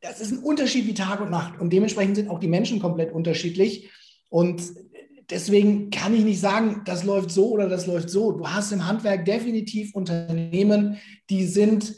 [0.00, 1.60] Das ist ein Unterschied wie Tag und Nacht.
[1.60, 3.90] Und dementsprechend sind auch die Menschen komplett unterschiedlich.
[4.36, 4.74] Und
[5.30, 8.32] deswegen kann ich nicht sagen, das läuft so oder das läuft so.
[8.32, 10.98] Du hast im Handwerk definitiv Unternehmen,
[11.30, 11.94] die sind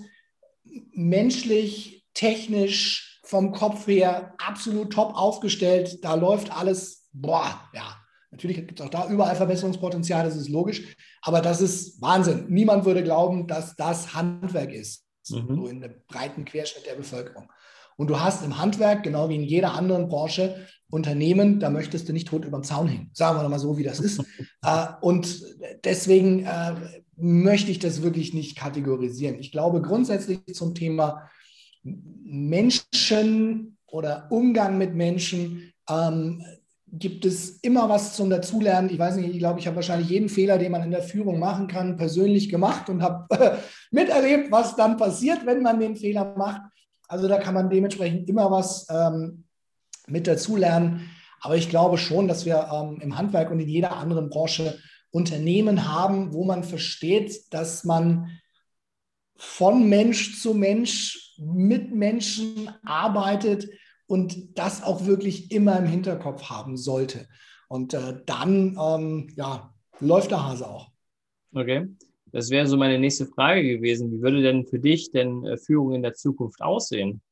[0.92, 5.98] menschlich, technisch, vom Kopf her absolut top aufgestellt.
[6.04, 7.96] Da läuft alles, boah, ja.
[8.30, 10.94] Natürlich gibt es auch da überall Verbesserungspotenzial, das ist logisch.
[11.22, 12.46] Aber das ist Wahnsinn.
[12.48, 15.56] Niemand würde glauben, dass das Handwerk ist, mhm.
[15.56, 17.50] so in einem breiten Querschnitt der Bevölkerung.
[17.96, 22.12] Und du hast im Handwerk, genau wie in jeder anderen Branche, Unternehmen, da möchtest du
[22.12, 23.10] nicht tot über den Zaun hängen.
[23.12, 24.20] Sagen wir mal so, wie das ist.
[24.62, 25.44] äh, und
[25.84, 26.74] deswegen äh,
[27.16, 29.38] möchte ich das wirklich nicht kategorisieren.
[29.38, 31.28] Ich glaube grundsätzlich zum Thema
[31.82, 36.42] Menschen oder Umgang mit Menschen ähm,
[36.90, 38.90] gibt es immer was zum Dazulernen.
[38.90, 41.38] Ich weiß nicht, ich glaube, ich habe wahrscheinlich jeden Fehler, den man in der Führung
[41.38, 43.58] machen kann, persönlich gemacht und habe äh,
[43.90, 46.62] miterlebt, was dann passiert, wenn man den Fehler macht.
[47.08, 49.44] Also da kann man dementsprechend immer was ähm,
[50.10, 51.10] mit dazulernen.
[51.40, 54.78] Aber ich glaube schon, dass wir ähm, im Handwerk und in jeder anderen Branche
[55.10, 58.30] Unternehmen haben, wo man versteht, dass man
[59.36, 63.68] von Mensch zu Mensch mit Menschen arbeitet
[64.06, 67.28] und das auch wirklich immer im Hinterkopf haben sollte.
[67.68, 70.90] Und äh, dann ähm, ja, läuft der Hase auch.
[71.54, 71.86] Okay.
[72.32, 74.10] Das wäre so meine nächste Frage gewesen.
[74.12, 77.22] Wie würde denn für dich denn äh, Führung in der Zukunft aussehen?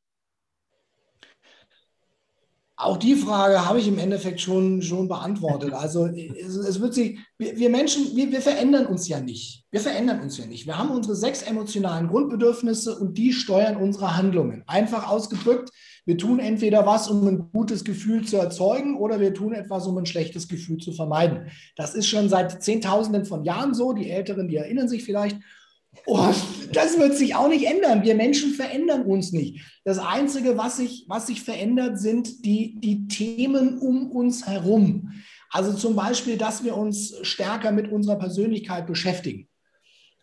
[2.78, 5.72] Auch die Frage habe ich im Endeffekt schon, schon beantwortet.
[5.72, 9.64] Also es, es wird sich, wir, wir Menschen, wir, wir verändern uns ja nicht.
[9.70, 10.66] Wir verändern uns ja nicht.
[10.66, 14.62] Wir haben unsere sechs emotionalen Grundbedürfnisse und die steuern unsere Handlungen.
[14.66, 15.70] Einfach ausgedrückt,
[16.04, 19.98] wir tun entweder was, um ein gutes Gefühl zu erzeugen oder wir tun etwas, um
[19.98, 21.48] ein schlechtes Gefühl zu vermeiden.
[21.74, 23.92] Das ist schon seit Zehntausenden von Jahren so.
[23.92, 25.36] Die Älteren, die erinnern sich vielleicht.
[26.04, 26.32] Oh,
[26.72, 28.02] das wird sich auch nicht ändern.
[28.02, 29.60] Wir Menschen verändern uns nicht.
[29.84, 35.12] Das Einzige, was sich, was sich verändert, sind die, die Themen um uns herum.
[35.50, 39.48] Also zum Beispiel, dass wir uns stärker mit unserer Persönlichkeit beschäftigen.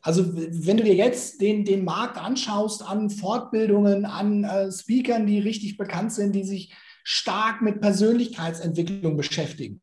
[0.01, 5.39] Also wenn du dir jetzt den, den Markt anschaust an Fortbildungen, an äh, Speakern, die
[5.39, 6.73] richtig bekannt sind, die sich
[7.05, 9.81] stark mit Persönlichkeitsentwicklung beschäftigen,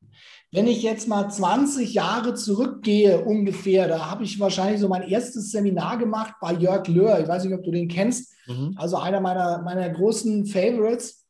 [0.52, 5.52] wenn ich jetzt mal 20 Jahre zurückgehe ungefähr, da habe ich wahrscheinlich so mein erstes
[5.52, 7.20] Seminar gemacht bei Jörg Löhr.
[7.20, 8.34] Ich weiß nicht, ob du den kennst.
[8.46, 8.74] Mhm.
[8.76, 11.24] Also einer meiner, meiner großen Favorites.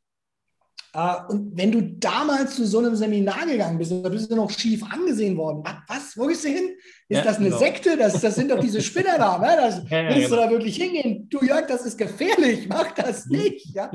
[0.94, 4.50] Äh, und wenn du damals zu so einem Seminar gegangen bist, da bist du noch
[4.50, 5.64] schief angesehen worden.
[5.86, 6.16] Was?
[6.16, 6.70] wo gehst du hin?
[7.08, 7.58] Ist ja, das eine genau.
[7.58, 7.98] Sekte?
[7.98, 9.36] Das, das sind doch diese Spinner da.
[9.36, 9.54] Ne?
[9.54, 10.42] Das, ja, ja, willst genau.
[10.42, 11.28] du da wirklich hingehen?
[11.28, 12.68] Du Jörg, das ist gefährlich.
[12.68, 13.36] Mach das mhm.
[13.36, 13.74] nicht.
[13.74, 13.90] Ja?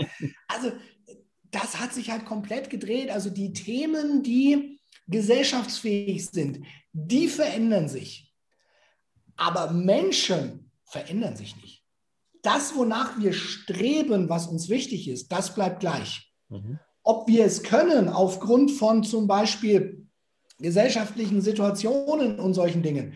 [0.47, 0.71] Also
[1.49, 3.09] das hat sich halt komplett gedreht.
[3.09, 4.74] Also die Themen, die
[5.07, 8.33] gesellschaftsfähig sind, die verändern sich.
[9.35, 11.83] Aber Menschen verändern sich nicht.
[12.41, 16.31] Das, wonach wir streben, was uns wichtig ist, das bleibt gleich.
[16.49, 16.79] Mhm.
[17.03, 20.07] Ob wir es können, aufgrund von zum Beispiel
[20.59, 23.13] gesellschaftlichen Situationen und solchen Dingen,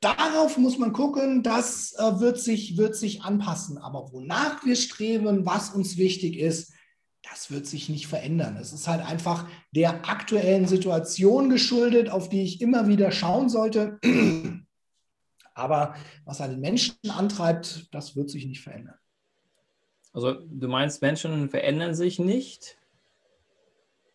[0.00, 3.78] darauf muss man gucken, das äh, wird, sich, wird sich anpassen.
[3.78, 6.72] Aber wonach wir streben, was uns wichtig ist,
[7.22, 8.56] das wird sich nicht verändern.
[8.56, 13.98] Es ist halt einfach der aktuellen Situation geschuldet, auf die ich immer wieder schauen sollte.
[15.54, 18.94] Aber was einen Menschen antreibt, das wird sich nicht verändern.
[20.12, 22.78] Also du meinst, Menschen verändern sich nicht?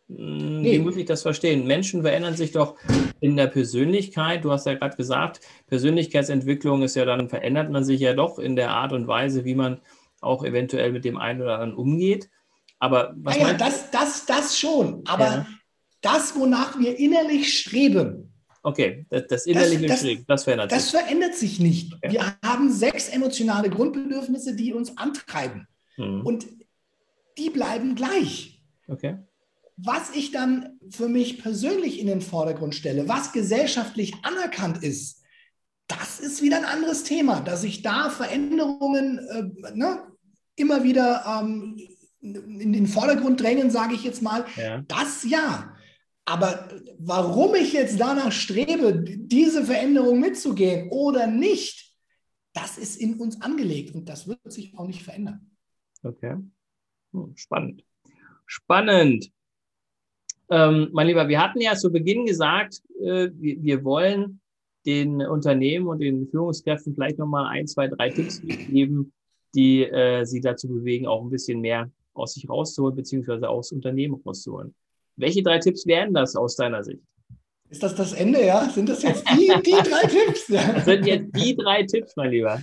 [0.07, 0.79] Hm, wie nee.
[0.79, 1.67] muss ich das verstehen?
[1.67, 2.77] Menschen verändern sich doch
[3.19, 4.43] in der Persönlichkeit.
[4.43, 8.55] Du hast ja gerade gesagt, Persönlichkeitsentwicklung ist ja dann, verändert man sich ja doch in
[8.55, 9.81] der Art und Weise, wie man
[10.21, 12.29] auch eventuell mit dem einen oder anderen umgeht.
[12.79, 15.01] Aber was naja, das, das, das schon.
[15.07, 15.47] Aber ja.
[16.01, 18.33] das, wonach wir innerlich streben.
[18.63, 20.79] Okay, das, das innerliche das, Streben, das verändert sich.
[20.79, 21.93] Das verändert sich nicht.
[21.93, 22.11] Okay.
[22.13, 25.67] Wir haben sechs emotionale Grundbedürfnisse, die uns antreiben.
[25.97, 26.25] Mhm.
[26.25, 26.47] Und
[27.37, 28.61] die bleiben gleich.
[28.87, 29.17] Okay.
[29.77, 35.21] Was ich dann für mich persönlich in den Vordergrund stelle, was gesellschaftlich anerkannt ist,
[35.87, 40.01] das ist wieder ein anderes Thema, dass ich da Veränderungen äh, ne,
[40.55, 41.77] immer wieder ähm,
[42.33, 44.45] in den Vordergrund drängen, sage ich jetzt mal.
[44.57, 44.83] Ja.
[44.87, 45.75] Das ja.
[46.25, 51.93] Aber warum ich jetzt danach strebe, diese Veränderung mitzugehen oder nicht,
[52.53, 55.51] das ist in uns angelegt und das wird sich auch nicht verändern.
[56.01, 56.35] Okay.
[57.11, 57.83] Hm, spannend.
[58.47, 59.31] Spannend.
[60.49, 64.39] Ähm, mein Lieber, wir hatten ja zu Beginn gesagt, äh, wir, wir, wollen
[64.85, 69.11] den Unternehmen und den Führungskräften vielleicht nochmal ein, zwei, drei Tipps geben,
[69.55, 74.21] die äh, sie dazu bewegen, auch ein bisschen mehr aus sich rauszuholen, beziehungsweise aus Unternehmen
[74.25, 74.73] rauszuholen.
[75.17, 77.01] Welche drei Tipps wären das aus deiner Sicht?
[77.69, 78.69] Ist das das Ende, ja?
[78.69, 80.47] Sind das jetzt die, die drei Tipps?
[80.47, 82.61] Das sind jetzt die drei Tipps, mein Lieber.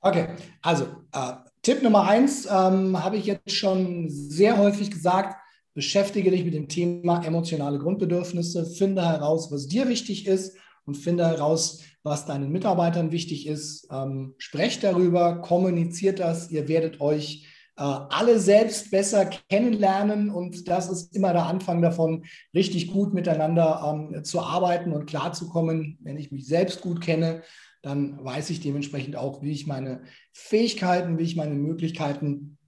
[0.00, 0.28] Okay,
[0.60, 5.36] also äh, Tipp Nummer eins ähm, habe ich jetzt schon sehr häufig gesagt.
[5.74, 8.66] Beschäftige dich mit dem Thema emotionale Grundbedürfnisse.
[8.66, 13.86] Finde heraus, was dir wichtig ist und finde heraus, was deinen Mitarbeitern wichtig ist.
[13.90, 16.50] Ähm, sprecht darüber, kommuniziert das.
[16.50, 22.92] Ihr werdet euch alle selbst besser kennenlernen und das ist immer der Anfang davon, richtig
[22.92, 25.98] gut miteinander ähm, zu arbeiten und klarzukommen.
[26.02, 27.42] Wenn ich mich selbst gut kenne,
[27.80, 32.58] dann weiß ich dementsprechend auch, wie ich meine Fähigkeiten, wie ich meine Möglichkeiten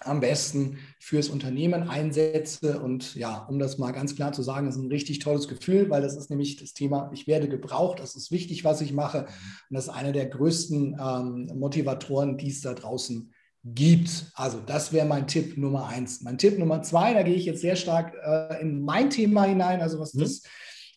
[0.00, 2.80] am besten fürs Unternehmen einsetze.
[2.80, 6.02] Und ja, um das mal ganz klar zu sagen, ist ein richtig tolles Gefühl, weil
[6.02, 9.24] das ist nämlich das Thema, ich werde gebraucht, das ist wichtig, was ich mache.
[9.24, 13.33] Und das ist einer der größten ähm, Motivatoren, die es da draußen
[13.64, 14.26] gibt.
[14.34, 16.20] Also das wäre mein Tipp Nummer eins.
[16.20, 19.80] Mein Tipp Nummer zwei, da gehe ich jetzt sehr stark äh, in mein Thema hinein,
[19.80, 20.20] also was mhm.
[20.20, 20.42] das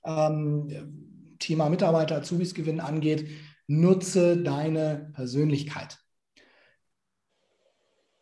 [0.06, 3.30] ähm, Thema Mitarbeiter, Azubis gewinnen angeht.
[3.68, 5.98] Nutze deine Persönlichkeit.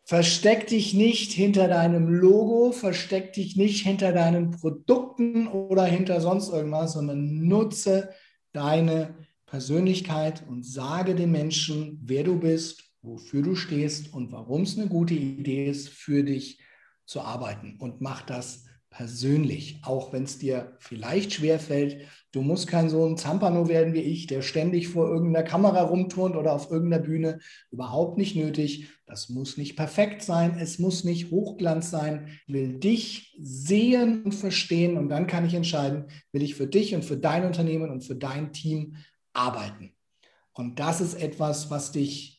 [0.04, 6.52] Versteck dich nicht hinter deinem Logo, versteck dich nicht hinter deinen Produkten oder hinter sonst
[6.52, 8.10] irgendwas, sondern nutze
[8.52, 14.76] deine Persönlichkeit und sage den Menschen, wer du bist, wofür du stehst und warum es
[14.76, 16.60] eine gute Idee ist, für dich
[17.06, 17.76] zu arbeiten.
[17.78, 22.06] Und mach das persönlich, auch wenn es dir vielleicht schwerfällt.
[22.32, 26.34] Du musst kein so ein Zampano werden wie ich, der ständig vor irgendeiner Kamera rumturnt
[26.34, 27.38] oder auf irgendeiner Bühne.
[27.70, 28.88] Überhaupt nicht nötig.
[29.04, 30.56] Das muss nicht perfekt sein.
[30.58, 32.28] Es muss nicht Hochglanz sein.
[32.46, 36.94] Ich will dich sehen und verstehen und dann kann ich entscheiden, will ich für dich
[36.94, 38.96] und für dein Unternehmen und für dein Team
[39.34, 39.92] arbeiten.
[40.54, 42.35] Und das ist etwas, was dich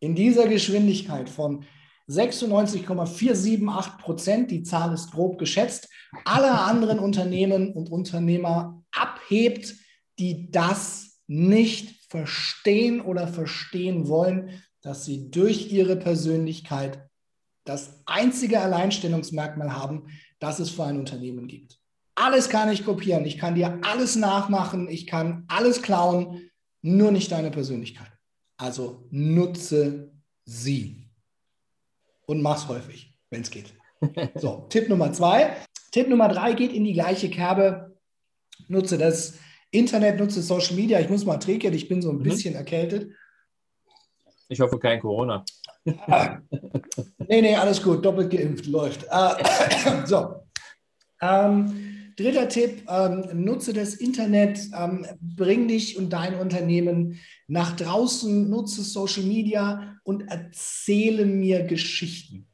[0.00, 1.64] in dieser Geschwindigkeit von
[2.08, 5.88] 96,478 Prozent, die Zahl ist grob geschätzt,
[6.24, 9.76] aller anderen Unternehmen und Unternehmer abhebt,
[10.18, 17.06] die das nicht verstehen oder verstehen wollen, dass sie durch ihre Persönlichkeit
[17.64, 20.08] das einzige Alleinstellungsmerkmal haben,
[20.40, 21.78] das es für ein Unternehmen gibt.
[22.16, 26.50] Alles kann ich kopieren, ich kann dir alles nachmachen, ich kann alles klauen,
[26.82, 28.10] nur nicht deine Persönlichkeit.
[28.60, 30.12] Also nutze
[30.44, 31.08] sie
[32.26, 33.72] und mach's häufig, wenn es geht.
[34.34, 35.56] So, Tipp Nummer zwei.
[35.92, 37.96] Tipp Nummer drei geht in die gleiche Kerbe.
[38.68, 39.38] Nutze das
[39.70, 41.00] Internet, nutze Social Media.
[41.00, 42.22] Ich muss mal trinken, ich bin so ein mhm.
[42.22, 43.10] bisschen erkältet.
[44.50, 45.44] Ich hoffe kein Corona.
[46.06, 46.38] Ah.
[47.28, 49.04] Nee, nee, alles gut, doppelt geimpft, läuft.
[49.08, 50.42] Äh, so.
[51.22, 51.89] Ähm,
[52.20, 58.82] dritter Tipp, ähm, nutze das Internet, ähm, bring dich und dein Unternehmen nach draußen, nutze
[58.82, 62.46] Social Media und erzähle mir Geschichten.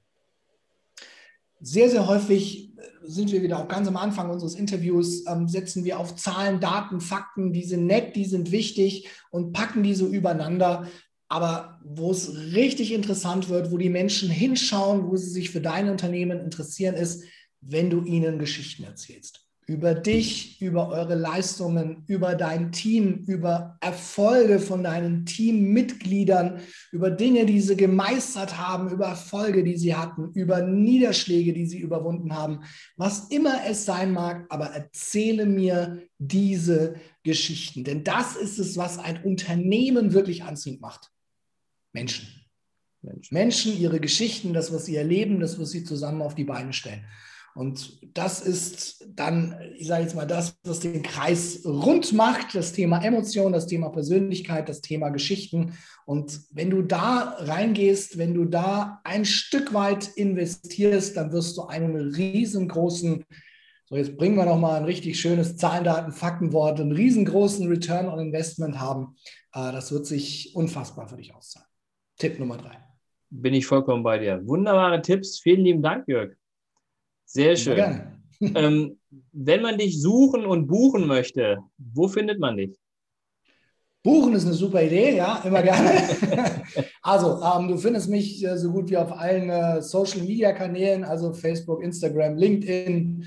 [1.60, 5.98] Sehr, sehr häufig sind wir wieder auch ganz am Anfang unseres Interviews, ähm, setzen wir
[5.98, 10.88] auf Zahlen, Daten, Fakten, die sind nett, die sind wichtig und packen die so übereinander.
[11.28, 15.88] Aber wo es richtig interessant wird, wo die Menschen hinschauen, wo sie sich für dein
[15.88, 17.24] Unternehmen interessieren, ist,
[17.60, 24.60] wenn du ihnen Geschichten erzählst über dich, über eure Leistungen, über dein Team, über Erfolge
[24.60, 26.60] von deinen Teammitgliedern,
[26.92, 31.80] über Dinge, die sie gemeistert haben, über Erfolge, die sie hatten, über Niederschläge, die sie
[31.80, 32.60] überwunden haben,
[32.96, 38.98] was immer es sein mag, aber erzähle mir diese Geschichten, denn das ist es, was
[38.98, 41.10] ein Unternehmen wirklich anziehend macht.
[41.92, 42.28] Menschen.
[43.02, 46.72] Menschen, Menschen ihre Geschichten, das, was sie erleben, das, was sie zusammen auf die Beine
[46.72, 47.04] stellen.
[47.56, 52.74] Und das ist dann, ich sage jetzt mal, das, was den Kreis rund macht, das
[52.74, 55.72] Thema Emotion, das Thema Persönlichkeit, das Thema Geschichten.
[56.04, 61.62] Und wenn du da reingehst, wenn du da ein Stück weit investierst, dann wirst du
[61.62, 63.24] einen riesengroßen,
[63.86, 68.18] so jetzt bringen wir nochmal ein richtig schönes Zahlen, Daten, Faktenwort, einen riesengroßen Return on
[68.18, 69.16] Investment haben.
[69.54, 71.68] Äh, das wird sich unfassbar für dich auszahlen.
[72.18, 72.76] Tipp Nummer drei.
[73.30, 74.46] Bin ich vollkommen bei dir.
[74.46, 75.38] Wunderbare Tipps.
[75.38, 76.36] Vielen lieben Dank, Jörg.
[77.26, 78.16] Sehr schön.
[78.40, 78.98] ähm,
[79.32, 82.78] wenn man dich suchen und buchen möchte, wo findet man dich?
[84.02, 85.90] Buchen ist eine super Idee, ja, immer gerne.
[87.02, 91.02] also, ähm, du findest mich äh, so gut wie auf allen äh, Social Media Kanälen,
[91.02, 93.26] also Facebook, Instagram, LinkedIn,